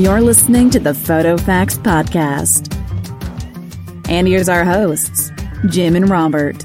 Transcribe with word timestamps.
You're 0.00 0.22
listening 0.22 0.70
to 0.70 0.80
the 0.80 0.94
Photo 0.94 1.36
Facts 1.36 1.76
Podcast. 1.76 2.74
And 4.08 4.26
here's 4.26 4.48
our 4.48 4.64
hosts, 4.64 5.30
Jim 5.66 5.94
and 5.94 6.08
Robert. 6.08 6.62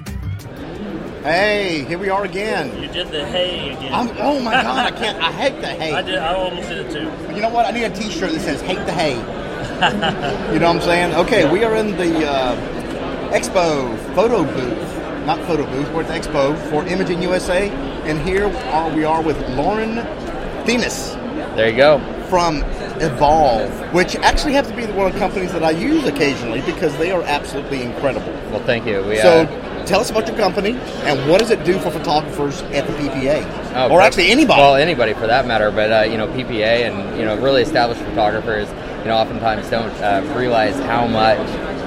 Hey, 1.22 1.84
here 1.86 2.00
we 2.00 2.08
are 2.08 2.24
again. 2.24 2.82
You 2.82 2.88
did 2.88 3.10
the 3.10 3.26
hay 3.26 3.74
again. 3.74 3.94
I'm, 3.94 4.10
oh 4.20 4.40
my 4.40 4.54
god, 4.54 4.94
I 4.94 4.98
can't. 4.98 5.22
I 5.22 5.32
hate 5.42 5.60
the 5.60 5.68
hay. 5.68 5.92
I 5.92 6.02
did. 6.02 6.18
I 6.18 6.34
almost 6.34 6.70
did 6.70 6.86
it 6.86 6.94
too. 6.94 7.36
You 7.36 7.42
know 7.42 7.50
what? 7.50 7.66
I 7.66 7.72
need 7.72 7.84
a 7.84 7.90
T-shirt 7.90 8.32
that 8.32 8.40
says 8.40 8.62
"Hate 8.62 8.86
the 8.86 8.94
hay." 8.94 9.16
you 10.54 10.60
know 10.60 10.68
what 10.68 10.78
I'm 10.78 10.82
saying? 10.82 11.14
Okay, 11.16 11.52
we 11.52 11.66
are 11.66 11.76
in 11.76 11.92
the 11.98 12.26
uh, 12.26 13.32
Expo 13.32 13.98
photo 14.16 14.46
booth, 14.46 15.26
not 15.26 15.40
photo 15.46 15.66
booth. 15.66 15.92
We're 15.92 16.04
at 16.04 16.08
the 16.08 16.30
Expo 16.30 16.58
for 16.70 16.86
Imaging 16.86 17.22
USA, 17.24 17.70
and 17.70 18.18
here 18.26 18.46
are, 18.48 18.96
we 18.96 19.04
are 19.04 19.22
with 19.22 19.38
Lauren 19.58 19.96
Themis 20.66 21.16
There 21.58 21.70
you 21.70 21.76
go. 21.76 22.00
from 22.30 22.64
Evolve, 23.02 23.70
which 23.94 24.16
actually 24.18 24.54
happens 24.54 24.76
to 24.76 24.88
be 24.88 24.92
one 24.94 25.08
of 25.08 25.14
the 25.14 25.20
companies 25.20 25.52
that 25.52 25.64
I 25.64 25.72
use 25.72 26.06
occasionally 26.06 26.62
because 26.62 26.96
they 26.98 27.12
are 27.12 27.24
absolutely 27.24 27.82
incredible. 27.82 28.32
Well, 28.52 28.64
thank 28.64 28.86
you. 28.86 29.04
We, 29.04 29.18
So, 29.18 29.42
uh, 29.42 29.86
tell 29.86 30.02
us 30.02 30.10
about 30.10 30.28
your 30.28 30.38
company 30.38 30.72
and 31.04 31.30
what 31.30 31.40
does 31.40 31.52
it 31.52 31.64
do 31.64 31.78
for 31.80 31.92
photographers 31.92 32.62
at 32.64 32.88
the 32.88 32.94
PPA, 32.94 33.44
oh, 33.76 33.92
or 33.92 34.02
actually 34.02 34.30
anybody. 34.32 34.60
Well, 34.60 34.76
anybody 34.76 35.14
for 35.14 35.28
that 35.28 35.46
matter. 35.46 35.72
But 35.72 35.92
uh, 35.92 36.02
you 36.10 36.18
know, 36.18 36.28
PPA 36.28 36.90
and 36.90 37.18
you 37.18 37.26
know, 37.26 37.38
really 37.38 37.62
established 37.62 38.02
photographers, 38.02 38.68
you 39.00 39.06
know, 39.06 39.18
oftentimes 39.18 39.70
don't 39.70 39.94
uh, 40.02 40.24
realize 40.36 40.76
how 40.86 41.06
much 41.08 41.38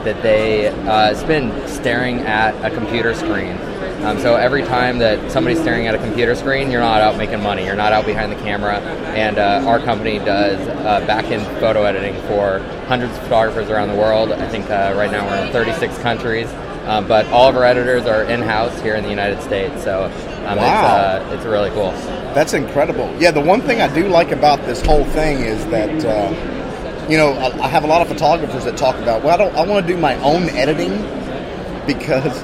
that 0.05 0.23
they 0.23 0.69
uh, 0.69 1.15
spend 1.15 1.69
staring 1.69 2.21
at 2.21 2.55
a 2.65 2.75
computer 2.75 3.15
screen. 3.15 3.57
Um, 4.05 4.19
so 4.21 4.37
every 4.37 4.63
time 4.63 4.99
that 4.99 5.31
somebody's 5.33 5.61
staring 5.61 5.87
at 5.89 5.95
a 5.95 5.99
computer 5.99 6.35
screen, 6.37 6.71
you're 6.71 6.81
not 6.81 7.01
out 7.01 7.17
making 7.17 7.43
money. 7.43 7.65
You're 7.65 7.75
not 7.75 7.93
out 7.93 8.07
behind 8.07 8.31
the 8.31 8.37
camera. 8.37 8.77
And 8.79 9.39
uh, 9.39 9.65
our 9.67 9.81
company 9.81 10.19
does 10.21 10.59
uh, 10.69 11.05
back-end 11.07 11.45
photo 11.61 11.83
editing 11.85 12.15
for 12.29 12.61
hundreds 12.87 13.17
of 13.17 13.23
photographers 13.25 13.69
around 13.71 13.89
the 13.89 13.97
world. 13.97 14.31
I 14.33 14.49
think 14.49 14.71
uh, 14.71 14.95
right 14.97 15.11
now 15.11 15.27
we're 15.27 15.47
in 15.47 15.53
36 15.53 15.99
countries. 15.99 16.49
Um, 16.87 17.07
but 17.07 17.27
all 17.27 17.49
of 17.49 17.57
our 17.57 17.65
editors 17.65 18.07
are 18.07 18.23
in-house 18.23 18.81
here 18.81 18.95
in 18.95 19.03
the 19.03 19.11
United 19.11 19.43
States. 19.43 19.83
So 19.85 20.05
um, 20.47 20.57
Wow. 20.57 21.17
it's, 21.21 21.33
uh, 21.33 21.35
it's 21.37 21.45
really 21.45 21.69
cool. 21.71 21.91
That's 22.33 22.55
incredible. 22.55 23.15
Yeah, 23.19 23.31
the 23.33 23.41
one 23.43 23.61
thing 23.61 23.81
I 23.83 23.93
do 23.93 24.09
like 24.09 24.31
about 24.31 24.65
this 24.65 24.81
whole 24.81 25.05
thing 25.07 25.41
is 25.41 25.67
that, 25.67 26.05
uh, 26.07 27.07
you 27.11 27.19
know, 27.19 27.33
I, 27.33 27.65
I 27.65 27.69
have 27.69 27.85
a 27.85 27.87
lot 27.89 28.01
of 28.01 28.09
photographers 28.09 28.65
that 28.65 28.79
talk 28.79 28.97
about, 28.97 29.23
well, 29.23 29.35
I 29.35 29.37
don't, 29.37 29.55
I 29.57 29.67
want 29.67 29.87
to 29.87 29.93
do 29.93 29.99
my 30.01 30.15
own 30.23 30.45
editing 30.51 30.93
because 31.87 32.43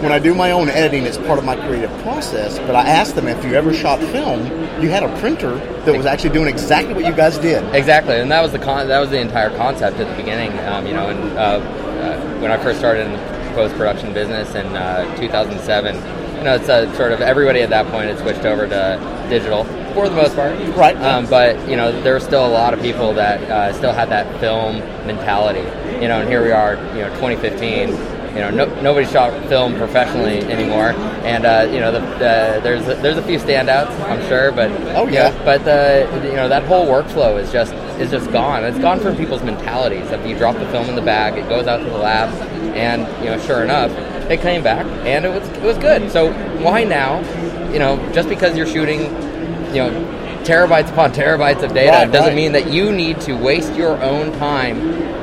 when 0.00 0.12
I 0.12 0.18
do 0.18 0.34
my 0.34 0.50
own 0.50 0.68
editing, 0.68 1.04
it's 1.04 1.16
part 1.16 1.38
of 1.38 1.44
my 1.44 1.56
creative 1.56 1.90
process. 2.02 2.58
But 2.58 2.76
I 2.76 2.82
asked 2.86 3.14
them 3.14 3.28
if 3.28 3.42
you 3.44 3.54
ever 3.54 3.72
shot 3.72 3.98
film, 4.00 4.44
you 4.82 4.90
had 4.90 5.02
a 5.02 5.18
printer 5.20 5.56
that 5.84 5.96
was 5.96 6.06
actually 6.06 6.30
doing 6.30 6.48
exactly 6.48 6.92
what 6.94 7.06
you 7.06 7.14
guys 7.14 7.38
did. 7.38 7.64
Exactly, 7.74 8.20
and 8.20 8.30
that 8.30 8.42
was 8.42 8.52
the 8.52 8.58
con- 8.58 8.88
that 8.88 9.00
was 9.00 9.10
the 9.10 9.20
entire 9.20 9.50
concept 9.56 9.98
at 9.98 10.08
the 10.08 10.22
beginning. 10.22 10.58
Um, 10.66 10.86
you 10.86 10.92
know, 10.92 11.08
and 11.08 11.38
uh, 11.38 11.40
uh, 11.40 12.38
when 12.40 12.50
I 12.50 12.58
first 12.58 12.78
started 12.78 13.06
in 13.06 13.12
the 13.12 13.52
post 13.54 13.74
production 13.76 14.12
business 14.12 14.54
in 14.54 14.66
uh, 14.76 15.16
2007, 15.16 15.94
you 16.36 16.44
know, 16.44 16.56
it's 16.56 16.68
uh, 16.68 16.92
sort 16.96 17.12
of 17.12 17.22
everybody 17.22 17.62
at 17.62 17.70
that 17.70 17.86
point 17.86 18.10
had 18.10 18.18
switched 18.18 18.44
over 18.44 18.68
to 18.68 19.26
digital 19.30 19.64
for 19.94 20.10
the 20.10 20.14
most 20.14 20.36
part. 20.36 20.58
Right. 20.76 20.96
Um, 20.98 21.26
but 21.26 21.56
you 21.68 21.76
know, 21.76 21.90
there 22.02 22.12
were 22.12 22.20
still 22.20 22.46
a 22.46 22.52
lot 22.52 22.74
of 22.74 22.82
people 22.82 23.14
that 23.14 23.40
uh, 23.50 23.72
still 23.72 23.92
had 23.92 24.10
that 24.10 24.40
film 24.40 24.80
mentality. 25.06 25.60
You 26.02 26.08
know, 26.08 26.20
and 26.20 26.28
here 26.28 26.44
we 26.44 26.52
are, 26.52 26.74
you 26.94 27.00
know, 27.00 27.08
2015. 27.14 28.15
You 28.36 28.42
know, 28.42 28.50
no, 28.50 28.80
nobody 28.82 29.06
shot 29.06 29.32
film 29.48 29.76
professionally 29.76 30.40
anymore, 30.52 30.90
and 31.24 31.46
uh, 31.46 31.66
you 31.72 31.80
know, 31.80 31.90
the, 31.90 32.00
the, 32.00 32.60
there's 32.62 32.84
there's 33.00 33.16
a 33.16 33.22
few 33.22 33.38
standouts, 33.38 33.98
I'm 34.10 34.20
sure, 34.28 34.52
but 34.52 34.70
Oh, 34.94 35.06
you 35.06 35.14
yeah. 35.14 35.30
know, 35.30 35.42
but 35.42 35.64
the 35.64 36.06
you 36.28 36.36
know 36.36 36.46
that 36.46 36.64
whole 36.64 36.84
workflow 36.86 37.40
is 37.40 37.50
just 37.50 37.72
is 37.98 38.10
just 38.10 38.30
gone. 38.32 38.62
It's 38.62 38.78
gone 38.78 39.00
from 39.00 39.16
people's 39.16 39.42
mentalities. 39.42 40.10
If 40.10 40.26
you 40.26 40.36
drop 40.36 40.54
the 40.56 40.66
film 40.66 40.86
in 40.90 40.96
the 40.96 41.00
bag, 41.02 41.38
it 41.38 41.48
goes 41.48 41.66
out 41.66 41.78
to 41.78 41.84
the 41.84 41.96
lab, 41.96 42.28
and 42.76 43.00
you 43.24 43.30
know, 43.30 43.38
sure 43.40 43.64
enough, 43.64 43.90
it 44.30 44.42
came 44.42 44.62
back 44.62 44.84
and 45.06 45.24
it 45.24 45.30
was 45.30 45.48
it 45.48 45.62
was 45.62 45.78
good. 45.78 46.10
So 46.12 46.30
why 46.62 46.84
now? 46.84 47.20
You 47.72 47.78
know, 47.78 47.96
just 48.12 48.28
because 48.28 48.54
you're 48.54 48.66
shooting, 48.66 49.00
you 49.74 49.80
know, 49.82 49.90
terabytes 50.46 50.90
upon 50.90 51.12
terabytes 51.12 51.62
of 51.62 51.74
data 51.74 51.90
Right, 51.92 52.12
doesn't 52.12 52.28
right. 52.28 52.36
mean 52.36 52.52
that 52.52 52.70
you 52.72 52.92
need 52.92 53.20
to 53.22 53.34
waste 53.34 53.74
your 53.74 54.00
own 54.02 54.32
time 54.38 54.78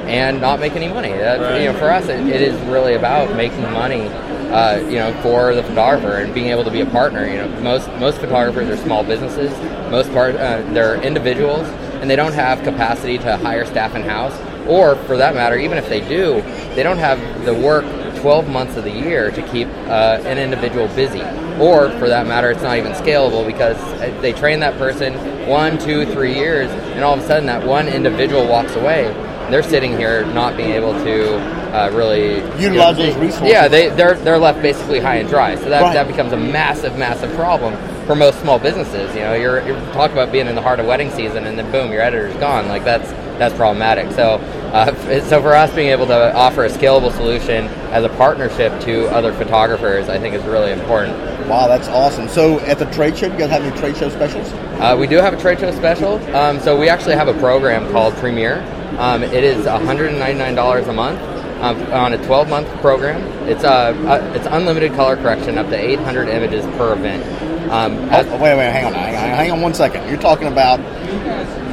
and 0.07 0.41
not 0.41 0.59
make 0.59 0.73
any 0.75 0.87
money. 0.89 1.09
That, 1.09 1.61
You 1.61 1.71
know, 1.71 1.79
for 1.79 1.89
us, 1.89 2.07
it, 2.09 2.19
it 2.27 2.41
is 2.41 2.59
really 2.67 2.95
about 2.95 3.35
making 3.35 3.63
money. 3.63 4.09
Uh, 4.53 4.77
you 4.87 4.97
know, 4.97 5.11
for 5.23 5.55
the 5.55 5.63
photographer 5.63 6.17
and 6.17 6.31
being 6.31 6.49
able 6.49 6.63
to 6.63 6.69
be 6.69 6.81
a 6.81 6.85
partner. 6.85 7.25
You 7.25 7.37
know, 7.37 7.47
most 7.61 7.87
most 7.93 8.19
photographers 8.19 8.69
are 8.69 8.77
small 8.83 9.03
businesses. 9.03 9.49
Most 9.89 10.13
part 10.13 10.35
uh, 10.35 10.61
they're 10.73 11.01
individuals, 11.01 11.67
and 12.01 12.07
they 12.07 12.15
don't 12.15 12.33
have 12.33 12.61
capacity 12.61 13.17
to 13.17 13.37
hire 13.37 13.65
staff 13.65 13.95
in 13.95 14.03
house. 14.03 14.39
Or, 14.67 14.95
for 15.07 15.17
that 15.17 15.33
matter, 15.33 15.57
even 15.57 15.79
if 15.79 15.89
they 15.89 16.01
do, 16.07 16.41
they 16.75 16.83
don't 16.83 16.99
have 16.99 17.17
the 17.45 17.53
work 17.55 17.83
12 18.23 18.47
months 18.47 18.77
of 18.77 18.85
the 18.85 18.89
year 18.89 19.29
to 19.31 19.41
keep 19.49 19.67
uh, 19.67 20.17
an 20.23 20.37
individual 20.37 20.87
busy. 20.95 21.21
Or, 21.59 21.89
for 21.99 22.07
that 22.07 22.25
matter, 22.25 22.49
it's 22.51 22.61
not 22.63 22.77
even 22.77 22.93
scalable 22.93 23.45
because 23.45 23.75
uh, 23.75 24.17
they 24.21 24.31
train 24.31 24.61
that 24.61 24.77
person 24.77 25.13
one, 25.45 25.77
two, 25.77 26.05
three 26.05 26.33
years, 26.33 26.71
and 26.71 27.03
all 27.03 27.15
of 27.15 27.19
a 27.19 27.27
sudden 27.27 27.47
that 27.47 27.67
one 27.67 27.89
individual 27.89 28.47
walks 28.47 28.75
away. 28.75 29.11
They're 29.51 29.61
sitting 29.61 29.97
here 29.97 30.25
not 30.27 30.55
being 30.55 30.71
able 30.71 30.93
to 30.93 31.35
uh, 31.75 31.89
really 31.91 32.35
Utilize 32.61 32.95
those 32.95 33.13
resources. 33.17 33.49
Yeah, 33.49 33.67
they 33.67 33.89
they're 33.89 34.15
they're 34.15 34.37
left 34.37 34.61
basically 34.61 35.01
high 35.01 35.15
and 35.15 35.27
dry. 35.27 35.55
So 35.55 35.65
that 35.69 35.81
Right. 35.81 35.93
that 35.93 36.07
becomes 36.07 36.31
a 36.31 36.37
massive, 36.37 36.97
massive 36.97 37.29
problem 37.35 37.73
for 38.05 38.15
most 38.15 38.39
small 38.41 38.59
businesses. 38.59 39.13
You 39.15 39.21
know, 39.21 39.33
you're 39.33 39.65
you're 39.65 39.79
talk 39.93 40.11
about 40.11 40.31
being 40.31 40.47
in 40.47 40.55
the 40.55 40.61
heart 40.61 40.79
of 40.79 40.85
wedding 40.85 41.11
season, 41.11 41.45
and 41.45 41.57
then 41.57 41.71
boom, 41.71 41.91
your 41.91 42.01
editor's 42.01 42.35
gone. 42.37 42.67
Like 42.67 42.83
that's 42.83 43.11
that's 43.39 43.53
problematic. 43.55 44.11
So. 44.11 44.39
Uh, 44.73 44.91
so 45.29 45.39
for 45.39 45.53
us 45.53 45.71
being 45.75 45.89
able 45.89 46.07
to 46.07 46.35
offer 46.35 46.65
a 46.65 46.69
scalable 46.69 47.11
solution 47.11 47.67
as 47.91 48.03
a 48.03 48.09
partnership 48.09 48.81
to 48.81 49.05
other 49.09 49.31
photographers, 49.31 50.09
I 50.09 50.17
think 50.17 50.33
is 50.33 50.43
really 50.45 50.71
important. 50.71 51.15
Wow, 51.47 51.67
that's 51.67 51.87
awesome. 51.89 52.27
So, 52.27 52.59
at 52.61 52.79
the 52.79 52.85
trade 52.85 53.15
show, 53.15 53.27
you 53.27 53.37
guys 53.37 53.51
have 53.51 53.61
any 53.61 53.77
trade 53.77 53.97
show 53.97 54.09
specials? 54.09 54.51
Uh, 54.79 54.95
we 54.99 55.07
do 55.07 55.17
have 55.17 55.33
a 55.33 55.37
trade 55.39 55.59
show 55.59 55.71
special. 55.71 56.15
Um, 56.35 56.59
so 56.59 56.79
we 56.79 56.89
actually 56.89 57.15
have 57.15 57.27
a 57.27 57.33
program 57.35 57.91
called 57.91 58.15
Premiere. 58.15 58.61
Um, 58.97 59.23
it 59.23 59.43
is 59.43 59.65
$199 59.65 60.87
a 60.87 60.93
month 60.93 61.19
um, 61.61 61.81
on 61.93 62.13
a 62.13 62.17
12-month 62.17 62.67
program. 62.81 63.21
It's 63.47 63.63
uh, 63.63 63.93
uh, 64.07 64.33
it's 64.35 64.45
unlimited 64.47 64.93
color 64.93 65.15
correction, 65.15 65.57
up 65.57 65.67
to 65.69 65.77
800 65.77 66.29
images 66.29 66.65
per 66.77 66.93
event. 66.93 67.23
Um, 67.73 67.97
Oh, 68.11 68.37
wait, 68.37 68.55
wait, 68.55 68.71
hang 68.71 68.85
on, 68.85 68.93
hang 68.93 69.15
on, 69.15 69.29
hang 69.37 69.51
on 69.51 69.61
one 69.61 69.73
second. 69.73 70.07
You're 70.07 70.21
talking 70.21 70.47
about 70.47 70.77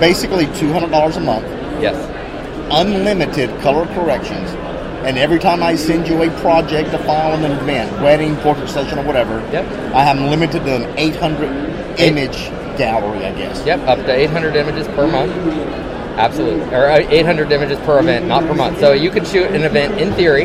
basically 0.00 0.47
two 0.59 0.72
hundred 0.72 0.91
dollars 0.91 1.16
a 1.16 1.21
month, 1.21 1.44
yes. 1.81 1.94
unlimited 2.71 3.50
color 3.61 3.84
corrections, 3.94 4.49
and 5.05 5.19
every 5.19 5.38
time 5.38 5.62
I 5.62 5.75
send 5.77 6.09
you 6.09 6.22
a 6.22 6.31
project, 6.41 6.94
a 6.94 6.99
file, 7.00 7.34
an 7.44 7.53
event, 7.53 7.93
wedding, 8.03 8.34
portrait 8.37 8.71
session, 8.71 8.99
or 8.99 9.05
whatever, 9.05 9.41
Yep. 9.53 9.94
I 9.94 10.03
have 10.05 10.19
limited 10.19 10.65
to 10.65 10.77
an 10.88 10.99
800 10.99 12.00
image 12.00 12.49
gallery, 12.78 13.27
I 13.27 13.32
guess. 13.32 13.65
Yep, 13.67 13.81
up 13.87 13.99
to 13.99 14.12
800 14.15 14.56
images 14.56 14.87
per 14.88 15.06
month. 15.06 15.32
Absolutely. 16.17 16.75
Or 16.75 16.87
uh, 16.91 16.99
800 17.11 17.53
images 17.53 17.78
per 17.81 17.99
event, 18.00 18.27
not 18.27 18.43
per 18.44 18.55
month. 18.55 18.78
So 18.81 18.93
you 18.93 19.11
could 19.11 19.27
shoot 19.27 19.50
an 19.50 19.62
event 19.65 20.00
in 20.00 20.12
theory. 20.15 20.44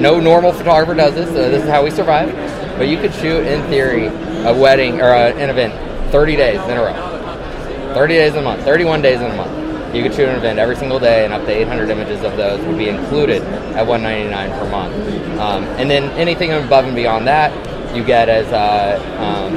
No 0.00 0.18
normal 0.18 0.52
photographer 0.52 0.94
does 0.94 1.14
this. 1.14 1.28
So 1.28 1.48
this 1.50 1.62
is 1.62 1.68
how 1.68 1.84
we 1.84 1.90
survive. 1.90 2.28
But 2.76 2.88
you 2.88 2.98
could 2.98 3.14
shoot 3.14 3.46
in 3.46 3.62
theory 3.68 4.06
a 4.06 4.54
wedding 4.54 5.00
or 5.00 5.10
uh, 5.14 5.32
an 5.32 5.50
event 5.50 5.74
30 6.12 6.36
days 6.36 6.60
in 6.60 6.76
a 6.76 6.82
row. 6.82 7.94
30 7.94 8.14
days 8.14 8.32
in 8.32 8.38
a 8.38 8.42
month, 8.42 8.62
31 8.64 9.00
days 9.02 9.20
in 9.20 9.30
a 9.30 9.36
month. 9.36 9.94
You 9.94 10.02
could 10.02 10.14
shoot 10.14 10.28
an 10.28 10.36
event 10.36 10.58
every 10.58 10.76
single 10.76 10.98
day, 10.98 11.24
and 11.24 11.32
up 11.32 11.46
to 11.46 11.50
800 11.50 11.88
images 11.88 12.22
of 12.22 12.36
those 12.36 12.62
would 12.66 12.76
be 12.76 12.90
included 12.90 13.42
at 13.74 13.86
199 13.86 14.50
per 14.50 14.70
month. 14.70 14.94
Um, 15.38 15.64
and 15.78 15.90
then 15.90 16.10
anything 16.18 16.52
above 16.52 16.84
and 16.84 16.94
beyond 16.94 17.26
that, 17.26 17.50
you 17.96 18.04
get 18.04 18.28
as 18.28 18.46
uh, 18.52 19.00
um, 19.18 19.54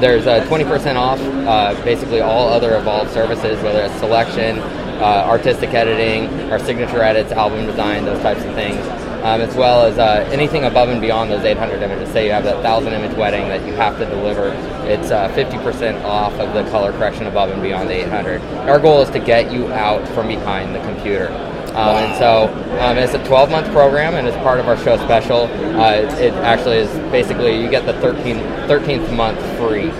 there's 0.00 0.26
uh, 0.26 0.44
20% 0.46 0.96
off 0.96 1.20
uh, 1.20 1.84
basically 1.84 2.20
all 2.20 2.48
other 2.48 2.76
Evolve 2.76 3.10
services, 3.10 3.62
whether 3.62 3.82
it's 3.82 3.94
selection, 3.96 4.58
uh, 5.02 5.26
artistic 5.26 5.70
editing, 5.74 6.50
our 6.52 6.60
signature 6.60 7.02
edits, 7.02 7.32
album 7.32 7.66
design, 7.66 8.04
those 8.04 8.22
types 8.22 8.44
of 8.44 8.54
things, 8.54 8.78
um, 9.24 9.40
as 9.40 9.54
well 9.56 9.84
as 9.84 9.98
uh, 9.98 10.28
anything 10.32 10.64
above 10.64 10.88
and 10.88 11.00
beyond 11.00 11.30
those 11.30 11.44
800 11.44 11.82
images. 11.82 12.12
Say 12.12 12.26
you 12.26 12.32
have 12.32 12.44
that 12.44 12.54
1,000 12.54 12.92
image 12.92 13.16
wedding 13.16 13.48
that 13.48 13.66
you 13.66 13.72
have 13.74 13.98
to 13.98 14.06
deliver, 14.06 14.50
it's 14.86 15.10
uh, 15.10 15.28
50% 15.30 16.04
off 16.04 16.32
of 16.34 16.54
the 16.54 16.62
color 16.70 16.92
correction 16.92 17.26
above 17.26 17.50
and 17.50 17.60
beyond 17.60 17.88
the 17.88 17.94
800. 17.94 18.40
Our 18.68 18.78
goal 18.78 19.02
is 19.02 19.10
to 19.10 19.18
get 19.18 19.50
you 19.50 19.72
out 19.72 20.06
from 20.08 20.28
behind 20.28 20.74
the 20.74 20.80
computer. 20.80 21.28
Um, 21.72 21.96
and 21.96 22.18
so 22.18 22.48
um, 22.80 22.98
it's 22.98 23.14
a 23.14 23.26
12 23.26 23.50
month 23.50 23.70
program, 23.72 24.14
and 24.14 24.28
it's 24.28 24.36
part 24.38 24.60
of 24.60 24.68
our 24.68 24.76
show 24.76 24.98
special, 24.98 25.44
uh, 25.80 25.94
it, 26.20 26.34
actually 26.34 26.76
is 26.76 26.90
basically 27.10 27.62
you 27.62 27.70
get 27.70 27.86
the 27.86 27.94
13th, 27.94 28.68
13th 28.68 29.16
month 29.16 29.40
free. 29.56 29.90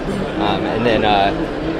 Um, 0.42 0.66
and 0.66 0.84
then 0.84 1.04
uh, 1.04 1.30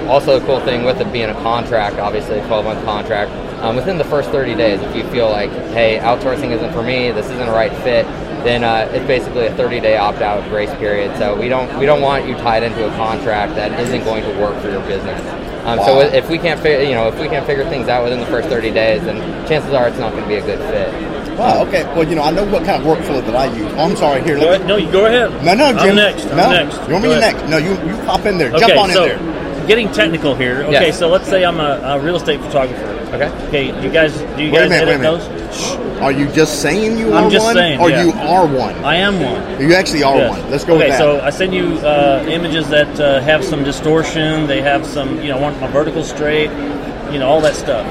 also 0.09 0.41
a 0.41 0.47
cool 0.47 0.61
thing 0.61 0.85
with 0.85 1.01
it 1.01 1.13
being 1.13 1.31
a 1.31 1.35
contract, 1.35 1.99
obviously 1.99 2.39
a 2.39 2.47
12 2.47 2.65
month 2.65 2.85
contract, 2.85 3.31
um, 3.63 3.77
within 3.77 3.99
the 3.99 4.05
first 4.05 4.31
30 4.31 4.55
days, 4.55 4.81
if 4.81 4.97
you 4.97 5.05
feel 5.11 5.31
like, 5.31 5.51
hey, 5.73 5.99
outsourcing 6.03 6.51
isn't 6.51 6.73
for 6.73 6.83
me, 6.83 7.11
this 7.13 7.27
isn't 7.27 7.49
a 7.49 7.53
right 7.53 7.73
fit, 7.83 8.05
then 8.45 8.65
uh, 8.65 8.91
it's 8.93 9.07
basically 9.07 9.47
a 9.47 9.55
30 9.55 9.81
day 9.81 9.97
opt 9.97 10.21
out 10.21 10.43
grace 10.51 10.73
period. 10.75 11.17
So 11.17 11.39
we 11.39 11.49
don't 11.49 11.79
we 11.79 11.87
don't 11.87 12.01
want 12.01 12.27
you 12.27 12.35
tied 12.35 12.63
into 12.63 12.87
a 12.87 12.91
contract 12.97 13.55
that 13.55 13.79
isn't 13.79 14.05
going 14.05 14.25
to 14.25 14.41
work 14.41 14.61
for 14.61 14.71
your 14.71 14.83
business. 14.87 15.21
Um, 15.65 15.79
Wow. 15.79 15.87
So 15.87 16.01
if 16.01 16.29
we 16.29 16.39
can't, 16.39 16.59
fi- 16.61 16.83
you 16.83 16.95
know, 16.95 17.07
if 17.07 17.19
we 17.21 17.29
can't 17.29 17.47
figure 17.47 17.65
things 17.69 17.87
out 17.87 18.03
within 18.03 18.19
the 18.19 18.27
first 18.27 18.49
30 18.49 18.73
days, 18.73 19.01
then 19.05 19.17
chances 19.47 19.73
are 19.73 19.87
it's 19.87 19.99
not 19.99 20.11
going 20.11 20.25
to 20.25 20.29
be 20.29 20.35
a 20.35 20.45
good 20.45 20.59
fit. 20.59 21.39
Wow. 21.39 21.65
Okay. 21.67 21.85
Well, 21.95 22.03
you 22.03 22.17
know, 22.17 22.23
I 22.23 22.33
know 22.33 22.45
what 22.45 22.65
kind 22.65 22.83
of 22.83 22.87
workflow 22.87 23.25
that 23.25 23.37
I 23.37 23.47
use. 23.57 23.73
Oh, 23.77 23.89
I'm 23.89 23.97
sorry. 23.97 24.23
Here, 24.23 24.39
Go 24.39 24.59
me. 24.59 24.65
No, 24.65 24.77
you 24.77 24.91
go 24.91 25.07
ahead. 25.07 25.31
No, 25.45 25.55
no, 25.55 25.73
Jim. 25.79 25.91
I'm 25.91 25.97
next. 25.97 26.27
I'm 26.27 26.37
no, 26.37 26.51
next. 26.51 26.77
you 26.89 26.93
want 26.93 27.05
me 27.05 27.11
Go 27.11 27.21
next? 27.21 27.49
No, 27.49 27.59
you 27.59 27.71
you 27.71 27.97
hop 28.05 28.27
in 28.27 28.39
there. 28.39 28.51
Okay, 28.51 28.59
Jump 28.59 28.77
on 28.77 28.91
so 28.91 29.05
in 29.05 29.25
there. 29.25 29.42
Getting 29.67 29.91
technical 29.93 30.35
here. 30.35 30.63
Okay, 30.65 30.73
Yes. 30.89 30.99
so 30.99 31.09
let's 31.09 31.29
say 31.29 31.45
I'm 31.45 31.61
a, 31.61 31.81
a 31.85 32.01
real 32.01 32.17
estate 32.17 32.41
photographer. 32.41 32.89
Okay. 33.15 33.29
Okay, 33.49 33.83
you 33.83 33.91
guys, 33.91 34.17
do 34.37 34.43
you 34.45 34.51
Wait 34.53 34.61
guys 34.61 34.71
minute, 34.71 34.89
edit 34.89 34.89
wait 34.89 34.95
a 34.95 34.99
minute. 34.99 35.21
those? 35.21 36.01
Are 36.01 36.11
you 36.13 36.27
just 36.33 36.63
saying 36.63 36.99
you 36.99 37.13
I'm 37.13 37.25
are 37.27 37.31
just 37.31 37.45
one, 37.45 37.55
saying, 37.55 37.79
or 37.81 37.91
yeah. 37.91 38.05
you 38.05 38.13
are 38.13 38.47
one? 38.47 38.75
I 38.85 38.97
am 38.97 39.21
one. 39.21 39.61
you 39.61 39.75
actually 39.75 40.03
are 40.03 40.17
Yes. 40.17 40.31
one. 40.31 40.51
Let's 40.51 40.65
go 40.65 40.75
okay, 40.77 40.89
with 40.89 40.93
that. 40.93 40.99
so 40.99 41.21
I 41.21 41.31
send 41.31 41.55
you 41.55 41.75
uh, 41.79 42.25
images 42.29 42.69
that 42.71 42.99
uh, 42.99 43.21
have 43.21 43.45
some 43.45 43.63
distortion. 43.65 44.47
They 44.47 44.63
have 44.63 44.85
some, 44.87 45.21
you 45.21 45.29
know, 45.29 45.39
I 45.39 45.41
want 45.41 45.61
my 45.61 45.69
vertical 45.69 46.03
straight, 46.03 46.51
you 47.13 47.19
know, 47.19 47.29
all 47.29 47.41
that 47.43 47.55
stuff. 47.55 47.87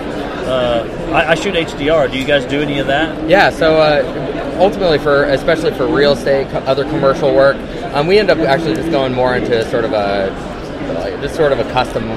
Uh, 0.47 0.83
I, 1.13 1.31
I 1.31 1.35
shoot 1.35 1.53
HDR. 1.53 2.12
Do 2.12 2.17
you 2.17 2.25
guys 2.25 2.44
do 2.45 2.62
any 2.62 2.79
of 2.79 2.88
that? 2.88 3.29
Yeah, 3.29 3.51
so 3.51 3.77
uh, 3.77 4.57
ultimately, 4.59 4.97
for 4.97 5.25
especially 5.25 5.71
for 5.75 5.85
real 5.88 6.13
estate, 6.13 6.47
other 6.65 6.83
commercial 6.83 7.33
work, 7.33 7.56
um, 7.94 8.07
we 8.07 8.17
end 8.17 8.31
up 8.31 8.39
actually 8.39 8.74
just 8.74 8.89
going 8.89 9.13
more 9.13 9.35
into 9.38 9.63
sort 9.69 9.85
of 9.85 9.94
a 9.94 10.31
like, 10.89 11.19
just 11.21 11.35
sort 11.35 11.51
of 11.51 11.59
a 11.59 11.63
custom, 11.71 12.09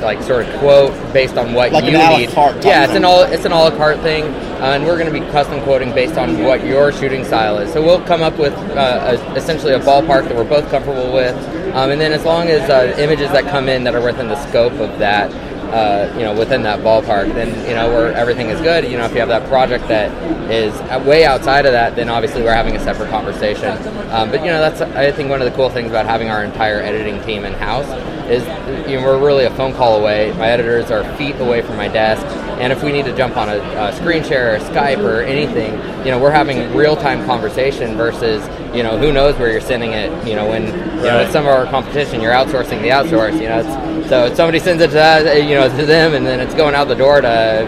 like 0.00 0.20
sort 0.22 0.46
of 0.46 0.58
quote 0.58 0.92
based 1.12 1.36
on 1.36 1.54
what 1.54 1.72
Like 1.72 1.84
you 1.84 1.92
need. 2.18 2.30
yeah, 2.64 2.84
it's 2.84 2.92
an 2.94 3.04
all 3.04 3.22
it's 3.22 3.44
an 3.44 3.52
a 3.52 3.56
la 3.56 3.70
carte 3.70 4.00
thing, 4.00 4.24
uh, 4.24 4.72
and 4.74 4.84
we're 4.84 4.98
going 4.98 5.12
to 5.12 5.18
be 5.20 5.24
custom 5.30 5.60
quoting 5.62 5.92
based 5.94 6.18
on 6.18 6.42
what 6.44 6.64
your 6.66 6.92
shooting 6.92 7.24
style 7.24 7.58
is. 7.58 7.72
So 7.72 7.80
we'll 7.82 8.02
come 8.02 8.22
up 8.22 8.36
with 8.38 8.52
uh, 8.54 9.16
a, 9.16 9.34
essentially 9.36 9.74
a 9.74 9.78
ballpark 9.78 10.24
that 10.28 10.34
we're 10.34 10.44
both 10.44 10.68
comfortable 10.70 11.12
with, 11.12 11.36
um, 11.74 11.90
and 11.90 12.00
then 12.00 12.12
as 12.12 12.24
long 12.24 12.48
as 12.48 12.68
uh, 12.68 12.94
images 12.98 13.30
that 13.30 13.44
come 13.44 13.68
in 13.68 13.84
that 13.84 13.94
are 13.94 14.02
within 14.02 14.28
the 14.28 14.46
scope 14.48 14.72
of 14.74 14.98
that 14.98 15.30
uh, 15.72 16.12
you 16.18 16.22
know, 16.24 16.34
within 16.38 16.62
that 16.62 16.80
ballpark, 16.80 17.32
then 17.34 17.48
you 17.66 17.74
know 17.74 17.88
where 17.88 18.12
everything 18.12 18.50
is 18.50 18.60
good. 18.60 18.84
You 18.84 18.98
know, 18.98 19.06
if 19.06 19.12
you 19.12 19.20
have 19.20 19.28
that 19.28 19.48
project 19.48 19.88
that 19.88 20.10
is 20.50 20.72
way 21.06 21.24
outside 21.24 21.64
of 21.64 21.72
that, 21.72 21.96
then 21.96 22.10
obviously 22.10 22.42
we're 22.42 22.54
having 22.54 22.76
a 22.76 22.80
separate 22.80 23.08
conversation. 23.08 23.70
Um, 24.10 24.30
but 24.30 24.40
you 24.40 24.48
know, 24.48 24.60
that's 24.60 24.82
I 24.82 25.10
think 25.12 25.30
one 25.30 25.40
of 25.40 25.50
the 25.50 25.56
cool 25.56 25.70
things 25.70 25.88
about 25.88 26.04
having 26.04 26.28
our 26.28 26.44
entire 26.44 26.80
editing 26.80 27.22
team 27.24 27.44
in 27.44 27.54
house 27.54 27.86
is 28.28 28.42
you 28.88 29.00
know, 29.00 29.04
we're 29.04 29.18
really 29.18 29.44
a 29.44 29.54
phone 29.54 29.72
call 29.72 29.98
away. 29.98 30.32
My 30.32 30.48
editors 30.48 30.90
are 30.90 31.04
feet 31.16 31.36
away 31.40 31.62
from 31.62 31.76
my 31.76 31.88
desk, 31.88 32.26
and 32.60 32.72
if 32.72 32.82
we 32.82 32.92
need 32.92 33.04
to 33.06 33.16
jump 33.16 33.36
on 33.36 33.48
a, 33.48 33.58
a 33.58 33.92
screen 33.96 34.22
share 34.24 34.54
or 34.54 34.58
Skype 34.58 34.98
or 34.98 35.20
anything, 35.22 35.72
you 36.04 36.10
know, 36.10 36.18
we're 36.18 36.30
having 36.30 36.74
real 36.74 36.96
time 36.96 37.24
conversation 37.26 37.96
versus 37.96 38.42
you 38.74 38.82
know 38.82 38.96
who 38.98 39.12
knows 39.12 39.36
where 39.38 39.50
you're 39.50 39.60
sending 39.60 39.92
it. 39.92 40.10
You 40.26 40.36
know, 40.36 40.48
when 40.48 40.66
you 40.66 40.92
Right. 41.02 41.24
with 41.24 41.32
some 41.32 41.44
of 41.46 41.50
our 41.52 41.66
competition, 41.66 42.20
you're 42.20 42.32
outsourcing 42.32 42.80
the 42.80 42.88
outsource. 42.90 43.34
You 43.40 43.48
know, 43.48 43.58
it's, 43.58 44.08
so 44.08 44.26
if 44.26 44.36
somebody 44.36 44.60
sends 44.60 44.80
it 44.82 44.88
to 44.88 44.92
that, 44.94 45.42
you 45.44 45.54
know 45.56 45.68
to 45.68 45.84
them, 45.86 46.14
and 46.14 46.24
then 46.24 46.38
it's 46.40 46.54
going 46.54 46.74
out 46.74 46.86
the 46.88 46.94
door 46.94 47.20
to. 47.20 47.66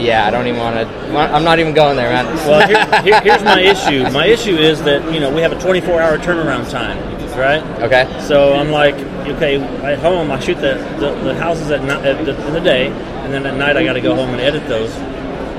Yeah, 0.00 0.26
I 0.26 0.30
don't 0.30 0.46
even 0.46 0.60
want 0.60 0.76
to. 0.76 0.86
I'm 1.16 1.42
not 1.44 1.58
even 1.58 1.72
going 1.74 1.96
there, 1.96 2.10
man. 2.10 2.26
Well, 2.46 2.66
here, 2.68 3.02
here, 3.02 3.20
here's 3.22 3.42
my 3.42 3.60
issue. 3.74 4.02
My 4.12 4.26
issue 4.26 4.56
is 4.56 4.82
that 4.82 5.10
you 5.12 5.20
know 5.20 5.32
we 5.34 5.40
have 5.40 5.52
a 5.52 5.56
24-hour 5.56 6.18
turnaround 6.18 6.68
time, 6.70 6.98
right? 7.36 7.62
okay. 7.82 8.04
So 8.26 8.54
I'm 8.54 8.70
like, 8.70 8.94
okay, 9.36 9.56
at 9.60 9.98
home 9.98 10.30
I 10.30 10.38
shoot 10.40 10.56
the, 10.56 10.74
the, 10.98 11.14
the 11.24 11.34
houses 11.34 11.70
at, 11.70 11.82
night, 11.84 12.04
at 12.04 12.24
the, 12.24 12.46
in 12.46 12.52
the 12.52 12.60
day, 12.60 12.88
and 12.88 13.32
then 13.32 13.46
at 13.46 13.56
night 13.56 13.76
I 13.76 13.84
got 13.84 13.94
to 13.94 14.00
go 14.00 14.14
home 14.14 14.30
and 14.30 14.40
edit 14.40 14.66
those. 14.68 14.90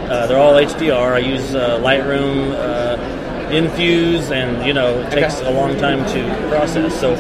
Uh, 0.10 0.26
they're 0.28 0.40
all 0.40 0.54
HDR. 0.54 1.14
I 1.14 1.20
use 1.20 1.54
uh, 1.54 1.80
Lightroom, 1.80 2.54
uh, 2.54 2.98
Enfuse, 3.52 4.32
and 4.32 4.66
you 4.66 4.74
know 4.74 5.00
it 5.02 5.12
takes 5.12 5.36
Okay. 5.38 5.48
a 5.48 5.52
long 5.52 5.78
time 5.78 6.00
to 6.14 6.50
process. 6.50 6.98
So, 7.00 7.16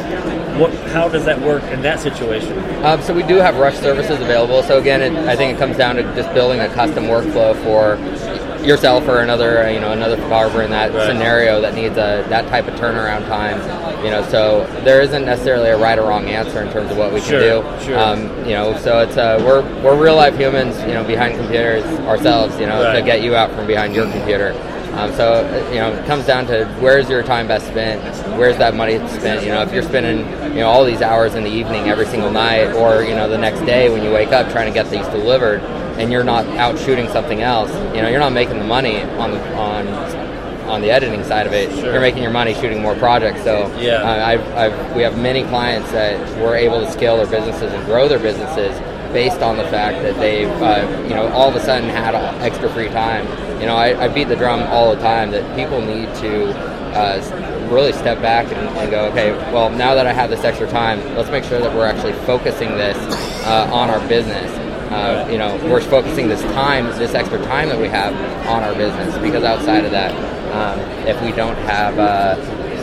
what? 0.57 0.73
How 0.91 1.07
does 1.09 1.25
that 1.25 1.39
work 1.41 1.63
in 1.63 1.81
that 1.83 1.99
situation? 1.99 2.57
Um, 2.85 3.01
so 3.01 3.13
we 3.13 3.23
do 3.23 3.35
have 3.37 3.57
rush 3.57 3.77
services 3.77 4.19
available. 4.21 4.63
So 4.63 4.77
again, 4.77 5.01
it, 5.01 5.13
I 5.27 5.35
think 5.35 5.55
it 5.55 5.59
comes 5.59 5.77
down 5.77 5.95
to 5.97 6.03
just 6.15 6.33
building 6.33 6.59
a 6.61 6.67
custom 6.73 7.05
workflow 7.05 7.55
for 7.63 7.95
yourself 8.63 9.07
or 9.07 9.19
another, 9.19 9.63
uh, 9.63 9.69
you 9.69 9.79
know, 9.79 9.91
another 9.91 10.17
photographer 10.17 10.61
in 10.61 10.71
that 10.71 10.93
Right. 10.93 11.07
scenario 11.07 11.61
that 11.61 11.73
needs 11.75 11.97
a 11.97 12.23
that 12.29 12.47
type 12.49 12.67
of 12.67 12.75
turnaround 12.75 13.27
time. 13.27 13.59
You 14.03 14.11
know, 14.11 14.23
so 14.29 14.65
there 14.83 15.01
isn't 15.01 15.25
necessarily 15.25 15.69
a 15.69 15.77
right 15.77 15.97
or 15.97 16.03
wrong 16.03 16.25
answer 16.27 16.61
in 16.61 16.71
terms 16.71 16.91
of 16.91 16.97
what 16.97 17.11
we 17.11 17.19
Sure, 17.21 17.39
can 17.39 17.49
do. 17.79 17.85
sure. 17.85 17.97
Um, 17.99 18.29
you 18.45 18.53
know, 18.53 18.75
so 18.77 18.99
it's 18.99 19.17
uh, 19.17 19.41
we're 19.45 19.61
we're 19.83 19.95
real 19.95 20.15
life 20.15 20.37
humans, 20.37 20.79
you 20.87 20.93
know, 20.93 21.03
behind 21.03 21.35
computers 21.37 21.83
ourselves. 22.07 22.59
You 22.59 22.67
know, 22.67 22.93
to 22.93 23.01
get 23.01 23.21
you 23.21 23.35
out 23.35 23.51
from 23.51 23.65
behind 23.67 23.95
your 23.95 24.05
computer. 24.11 24.53
Um, 24.95 25.13
so 25.13 25.41
you 25.71 25.75
know, 25.79 25.93
it 25.93 26.05
comes 26.07 26.25
down 26.25 26.47
to 26.47 26.65
where's 26.79 27.07
your 27.07 27.21
time 27.21 27.47
best 27.47 27.67
spent? 27.67 28.01
Where's 28.37 28.57
that 28.57 28.73
money 28.75 28.97
spent? 29.09 29.43
You 29.43 29.51
know, 29.51 29.61
if 29.61 29.71
you're 29.71 29.83
spending 29.83 30.19
you 30.53 30.61
know 30.61 30.69
all 30.69 30.83
these 30.85 31.01
hours 31.03 31.35
in 31.35 31.43
the 31.43 31.51
evening 31.51 31.87
every 31.89 32.05
single 32.07 32.31
night, 32.31 32.73
or 32.73 33.03
you 33.03 33.13
know 33.15 33.27
the 33.29 33.37
next 33.37 33.59
day 33.61 33.89
when 33.89 34.03
you 34.03 34.11
wake 34.11 34.31
up 34.31 34.51
trying 34.51 34.65
to 34.67 34.73
get 34.73 34.89
these 34.89 35.05
delivered, 35.09 35.61
and 35.97 36.11
you're 36.11 36.23
not 36.23 36.45
out 36.57 36.77
shooting 36.79 37.07
something 37.09 37.41
else, 37.41 37.71
you 37.95 38.01
know, 38.01 38.09
you're 38.09 38.19
not 38.19 38.33
making 38.33 38.59
the 38.59 38.65
money 38.65 39.01
on 39.01 39.31
the 39.31 39.55
on 39.55 39.87
on 40.67 40.81
the 40.81 40.91
editing 40.91 41.23
side 41.23 41.47
of 41.47 41.53
it. 41.53 41.71
Sure. 41.79 41.93
You're 41.93 42.01
making 42.01 42.21
your 42.23 42.31
money 42.31 42.53
shooting 42.53 42.81
more 42.81 42.93
projects. 42.95 43.41
So 43.43 43.73
Yeah. 43.79 44.01
uh, 44.03 44.25
I've, 44.27 44.47
I've, 44.53 44.95
we 44.97 45.01
have 45.03 45.17
many 45.17 45.43
clients 45.43 45.89
that 45.93 46.19
were 46.43 46.55
able 46.55 46.81
to 46.81 46.91
scale 46.91 47.15
their 47.15 47.25
businesses 47.25 47.71
and 47.71 47.85
grow 47.85 48.09
their 48.09 48.19
businesses 48.19 48.77
based 49.13 49.41
on 49.41 49.55
the 49.55 49.63
fact 49.69 50.01
that 50.03 50.19
they've, 50.19 50.49
uh, 50.61 50.85
you 51.07 51.15
know, 51.15 51.29
all 51.29 51.47
of 51.47 51.55
a 51.55 51.61
sudden 51.61 51.87
had 51.89 52.13
extra 52.43 52.69
free 52.69 52.89
time. 52.89 53.25
You 53.61 53.65
know, 53.65 53.77
I, 53.77 54.03
I 54.03 54.07
beat 54.09 54.27
the 54.27 54.35
drum 54.35 54.61
all 54.63 54.93
the 54.93 55.01
time 55.01 55.31
that 55.31 55.55
people 55.55 55.79
need 55.79 56.13
to 56.15 56.49
uh, 56.93 57.67
really 57.71 57.93
step 57.93 58.21
back 58.21 58.47
and, 58.47 58.67
and 58.77 58.91
go, 58.91 59.05
okay, 59.05 59.31
well, 59.53 59.69
now 59.69 59.95
that 59.95 60.05
I 60.05 60.11
have 60.11 60.29
this 60.29 60.43
extra 60.43 60.69
time, 60.69 60.99
let's 61.15 61.29
make 61.29 61.45
sure 61.45 61.61
that 61.61 61.73
we're 61.73 61.85
actually 61.85 62.13
focusing 62.25 62.71
this 62.71 62.97
uh, 63.45 63.69
on 63.71 63.89
our 63.89 64.05
business. 64.09 64.51
Uh, 64.89 65.27
you 65.29 65.37
know, 65.37 65.55
we're 65.65 65.81
focusing 65.81 66.27
this 66.27 66.41
time, 66.53 66.85
this 66.97 67.13
extra 67.13 67.37
time 67.43 67.69
that 67.69 67.79
we 67.79 67.87
have 67.87 68.13
on 68.47 68.63
our 68.63 68.73
business 68.73 69.17
because 69.17 69.43
outside 69.43 69.83
of 69.83 69.91
that, 69.91 70.11
um, 70.53 70.79
if 71.05 71.21
we 71.21 71.31
don't 71.31 71.57
have, 71.57 71.99
uh, 71.99 72.35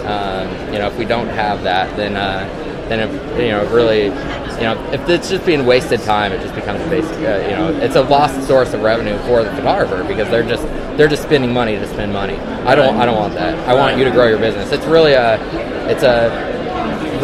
um, 0.06 0.72
you 0.72 0.78
know, 0.78 0.86
if 0.86 0.98
we 0.98 1.06
don't 1.06 1.28
have 1.28 1.62
that, 1.62 1.96
then 1.96 2.16
uh, 2.16 2.46
then 2.88 3.00
it, 3.00 3.40
you 3.42 3.50
know, 3.50 3.66
really, 3.72 4.04
you 4.04 4.64
know, 4.64 4.90
if 4.92 5.08
it's 5.08 5.30
just 5.30 5.46
being 5.46 5.64
wasted 5.64 6.00
time, 6.02 6.32
it 6.32 6.42
just 6.42 6.54
becomes 6.54 6.82
basic. 6.90 7.16
Uh, 7.16 7.40
you 7.48 7.56
know, 7.56 7.70
it's 7.80 7.96
a 7.96 8.02
lost 8.02 8.46
source 8.46 8.74
of 8.74 8.82
revenue 8.82 9.16
for 9.20 9.42
the 9.42 9.50
photographer 9.52 10.04
because 10.04 10.28
they're 10.28 10.46
just 10.46 10.62
they're 10.98 11.08
just 11.08 11.22
spending 11.22 11.52
money 11.52 11.76
to 11.76 11.88
spend 11.88 12.12
money. 12.12 12.36
I 12.36 12.74
don't 12.74 12.96
I 12.96 13.06
don't 13.06 13.16
want 13.16 13.34
that. 13.34 13.58
I 13.66 13.74
want 13.74 13.96
you 13.96 14.04
to 14.04 14.10
grow 14.10 14.26
your 14.28 14.38
business. 14.38 14.70
It's 14.72 14.84
really 14.84 15.14
a 15.14 15.40
it's 15.88 16.02
a 16.02 16.52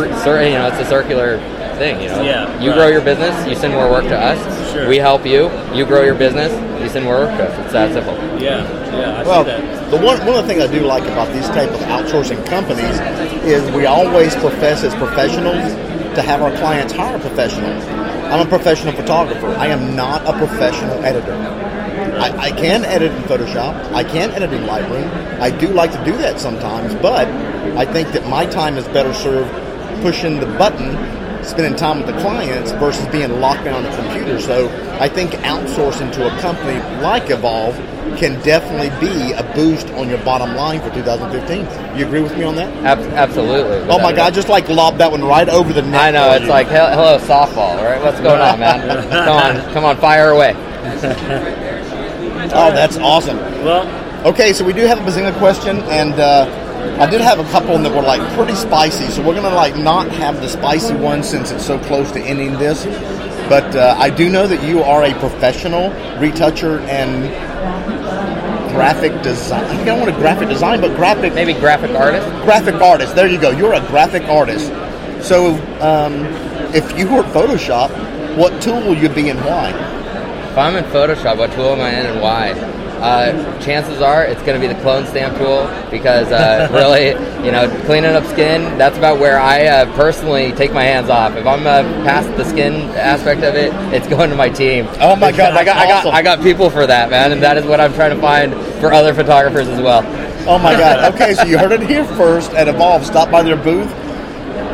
you 0.00 0.54
know 0.54 0.68
it's 0.68 0.78
a 0.78 0.86
circular 0.86 1.38
thing. 1.80 1.96
You 2.02 2.08
know, 2.12 2.22
Yeah, 2.22 2.60
you 2.60 2.70
right. 2.70 2.76
grow 2.78 2.88
your 2.88 3.00
business, 3.00 3.34
you 3.48 3.54
send 3.56 3.72
more 3.72 3.88
work 3.90 4.04
to 4.04 4.18
us. 4.30 4.38
Sure. 4.72 4.86
We 4.86 4.98
help 4.98 5.24
you. 5.24 5.50
You 5.74 5.84
grow 5.86 6.02
your 6.02 6.14
business, 6.14 6.52
you 6.82 6.88
send 6.90 7.04
more 7.06 7.18
work 7.24 7.32
to 7.38 7.44
us. 7.48 7.58
It's 7.64 7.72
that 7.72 7.92
simple. 7.96 8.14
Yeah, 8.38 8.60
yeah, 9.00 9.20
I 9.20 9.22
Well, 9.24 9.44
see 9.44 9.50
that. 9.50 9.90
the 9.90 9.96
one 9.96 10.18
one 10.28 10.36
of 10.36 10.42
the 10.44 10.48
things 10.48 10.60
I 10.62 10.70
do 10.70 10.80
like 10.94 11.04
about 11.04 11.32
these 11.32 11.48
type 11.58 11.70
of 11.70 11.80
outsourcing 11.96 12.44
companies 12.46 12.96
is 13.54 13.60
we 13.72 13.86
always 13.86 14.36
profess 14.36 14.84
as 14.84 14.94
professionals 14.94 15.64
to 16.16 16.22
have 16.22 16.42
our 16.42 16.52
clients 16.62 16.92
hire 16.92 17.18
professionals. 17.18 17.82
I'm 18.30 18.46
a 18.46 18.50
professional 18.56 18.92
photographer. 18.92 19.48
I 19.58 19.68
am 19.68 19.96
not 19.96 20.20
a 20.28 20.32
professional 20.36 21.02
editor. 21.04 21.34
I, 22.26 22.28
I 22.48 22.50
can 22.50 22.84
edit 22.84 23.10
in 23.12 23.22
Photoshop. 23.22 23.72
I 23.92 24.04
can 24.04 24.30
edit 24.32 24.52
in 24.52 24.62
Lightroom. 24.72 25.08
I 25.40 25.50
do 25.50 25.68
like 25.68 25.92
to 25.92 26.02
do 26.04 26.12
that 26.18 26.38
sometimes, 26.38 26.94
but 26.96 27.26
I 27.82 27.84
think 27.86 28.12
that 28.12 28.28
my 28.28 28.44
time 28.46 28.76
is 28.76 28.86
better 28.88 29.14
served 29.14 29.50
pushing 30.02 30.40
the 30.40 30.46
button, 30.62 30.88
spending 31.44 31.74
time 31.76 31.98
with 31.98 32.06
the 32.14 32.20
clients 32.20 32.72
versus 32.72 33.06
being 33.08 33.40
locked 33.40 33.64
down 33.64 33.74
on 33.74 33.82
the 33.84 33.96
computer. 34.02 34.40
So 34.40 34.68
I 35.00 35.08
think 35.08 35.32
outsourcing 35.32 36.12
to 36.14 36.26
a 36.26 36.40
company 36.40 36.78
like 37.02 37.30
Evolve 37.30 37.74
can 38.18 38.40
definitely 38.42 38.90
be 39.00 39.32
a 39.32 39.42
boost 39.54 39.88
on 39.90 40.08
your 40.08 40.18
bottom 40.24 40.54
line 40.56 40.80
for 40.80 40.90
2015. 40.90 41.98
You 41.98 42.06
agree 42.06 42.20
with 42.20 42.36
me 42.36 42.44
on 42.44 42.56
that? 42.56 42.68
Ab- 42.84 42.98
absolutely. 43.14 43.78
Oh 43.88 43.98
my 43.98 44.12
God! 44.12 44.20
I 44.20 44.30
just 44.30 44.48
like 44.48 44.68
lobbed 44.68 44.98
that 44.98 45.10
one 45.10 45.22
right 45.24 45.48
over 45.48 45.72
the 45.72 45.82
net. 45.82 46.00
I 46.00 46.10
know 46.10 46.32
it's 46.32 46.44
you. 46.44 46.50
like 46.50 46.66
hel- 46.68 46.90
hello 46.90 47.18
softball, 47.18 47.76
right? 47.76 48.00
What's 48.02 48.20
going 48.20 48.40
on, 48.40 48.58
man? 48.58 48.80
come 49.10 49.36
on, 49.36 49.72
come 49.72 49.84
on, 49.84 49.96
fire 49.98 50.30
away. 50.30 50.54
oh, 52.52 52.70
that's 52.72 52.96
awesome. 52.98 53.36
Well, 53.64 53.86
Okay, 54.26 54.52
so 54.52 54.66
we 54.66 54.74
do 54.74 54.82
have 54.84 54.98
a 54.98 55.02
Bazinga 55.10 55.32
question, 55.38 55.78
and 55.84 56.12
uh, 56.20 56.44
I 57.00 57.08
did 57.08 57.20
have 57.20 57.38
a 57.38 57.44
couple 57.50 57.78
that 57.78 57.94
were 57.94 58.02
like 58.02 58.20
pretty 58.34 58.54
spicy. 58.54 59.06
So 59.08 59.26
we're 59.26 59.34
gonna 59.34 59.54
like 59.54 59.76
not 59.76 60.10
have 60.12 60.40
the 60.40 60.48
spicy 60.48 60.94
one 60.94 61.22
since 61.22 61.50
it's 61.50 61.64
so 61.64 61.78
close 61.78 62.10
to 62.12 62.20
ending 62.20 62.52
this. 62.58 62.84
But 63.48 63.74
uh, 63.74 63.96
I 63.98 64.10
do 64.10 64.28
know 64.28 64.46
that 64.46 64.62
you 64.62 64.82
are 64.82 65.02
a 65.04 65.12
professional 65.18 65.90
retoucher 66.20 66.80
and 66.88 67.24
graphic 68.72 69.22
design. 69.22 69.64
I 69.64 69.84
don't 69.84 69.98
want 69.98 70.10
a 70.14 70.18
graphic 70.18 70.48
design, 70.48 70.80
but 70.80 70.94
graphic 70.96 71.34
Maybe 71.34 71.54
graphic 71.54 71.90
artist. 71.92 72.26
graphic 72.44 72.76
artist. 72.76 73.14
There 73.14 73.26
you 73.26 73.40
go. 73.40 73.50
You're 73.50 73.74
a 73.74 73.86
graphic 73.88 74.22
artist. 74.24 74.68
So 75.26 75.54
um, 75.80 76.24
if 76.74 76.96
you 76.98 77.08
were 77.12 77.22
Photoshop, 77.24 77.90
what 78.36 78.62
tool 78.62 78.80
will 78.80 78.96
you 78.96 79.08
be 79.08 79.28
and 79.30 79.40
why? 79.40 79.70
If 80.50 80.56
I'm 80.58 80.76
in 80.76 80.84
Photoshop, 80.84 81.38
what 81.38 81.52
tool 81.52 81.72
am 81.72 81.80
I 81.80 81.90
in 81.90 82.06
and 82.06 82.20
why? 82.20 82.52
Uh, 83.00 83.60
chances 83.60 84.00
are 84.00 84.24
it's 84.24 84.42
going 84.42 84.60
to 84.60 84.66
be 84.66 84.72
the 84.72 84.80
clone 84.82 85.06
stamp 85.06 85.36
tool 85.38 85.66
because 85.90 86.30
uh, 86.30 86.68
really, 86.72 87.08
you 87.44 87.52
know, 87.52 87.68
cleaning 87.86 88.12
up 88.12 88.24
skin, 88.26 88.76
that's 88.78 88.98
about 88.98 89.18
where 89.18 89.38
I 89.38 89.66
uh, 89.66 89.96
personally 89.96 90.52
take 90.52 90.72
my 90.72 90.84
hands 90.84 91.08
off. 91.08 91.34
If 91.36 91.46
I'm 91.46 91.66
uh, 91.66 91.82
past 92.04 92.28
the 92.36 92.44
skin 92.44 92.90
aspect 92.90 93.42
of 93.42 93.54
it, 93.54 93.72
it's 93.94 94.06
going 94.06 94.30
to 94.30 94.36
my 94.36 94.48
team. 94.48 94.86
Oh 95.00 95.16
my 95.16 95.32
God, 95.32 95.54
I 95.54 95.64
got, 95.64 95.76
I 95.76 95.86
got. 95.86 96.06
I 96.14 96.22
got 96.22 96.42
people 96.42 96.70
for 96.70 96.86
that, 96.86 97.10
man, 97.10 97.32
and 97.32 97.42
that 97.42 97.56
is 97.56 97.64
what 97.64 97.80
I'm 97.80 97.94
trying 97.94 98.14
to 98.14 98.20
find 98.20 98.52
for 98.80 98.92
other 98.92 99.14
photographers 99.14 99.68
as 99.68 99.80
well. 99.80 100.02
Oh 100.48 100.58
my 100.58 100.72
God. 100.72 101.14
Okay, 101.14 101.34
so 101.34 101.44
you 101.44 101.58
heard 101.58 101.72
it 101.72 101.82
here 101.82 102.04
first 102.04 102.52
at 102.52 102.68
Evolve. 102.68 103.04
Stop 103.04 103.30
by 103.30 103.42
their 103.42 103.56
booth, 103.56 103.88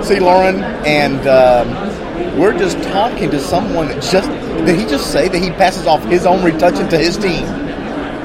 see 0.04 0.20
Lauren, 0.20 0.62
and 0.84 1.26
um, 1.26 2.38
we're 2.38 2.56
just 2.56 2.76
talking 2.84 3.30
to 3.30 3.40
someone 3.40 3.88
that 3.88 4.02
just. 4.02 4.28
Did 4.66 4.78
he 4.78 4.86
just 4.86 5.12
say 5.12 5.28
that 5.28 5.38
he 5.38 5.50
passes 5.50 5.86
off 5.86 6.04
his 6.06 6.26
own 6.26 6.42
retouching 6.42 6.88
to 6.88 6.98
his 6.98 7.16
team? 7.16 7.65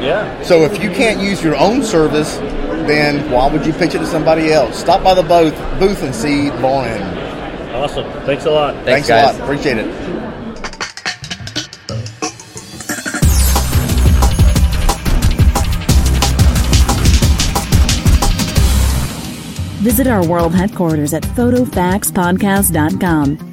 Yeah. 0.02 0.42
So 0.44 0.64
if 0.64 0.82
you 0.84 0.90
can't 0.90 1.22
use 1.22 1.44
your 1.44 1.56
own 1.56 1.84
service, 1.84 2.38
then 2.88 3.30
why 3.32 3.48
would 3.48 3.66
you 3.66 3.74
pitch 3.74 3.96
it 3.96 4.00
to 4.00 4.08
somebody 4.08 4.52
else? 4.52 4.80
Stop 4.80 5.04
by 5.04 5.14
the 5.14 5.24
booth, 5.24 5.56
booth 5.80 6.04
and 6.04 6.14
see 6.14 6.52
Lauren. 6.52 7.02
Awesome. 7.76 8.06
Thanks 8.26 8.46
a 8.46 8.52
lot. 8.52 8.74
Thanks, 8.86 9.08
Thanks 9.08 9.08
guys. 9.08 9.36
a 9.36 9.40
lot. 9.40 9.50
Appreciate 9.50 9.78
it. 9.78 10.12
Visit 19.82 20.06
our 20.08 20.26
world 20.28 20.54
headquarters 20.54 21.14
at 21.14 21.24
photofaxpodcast.com 21.24 23.51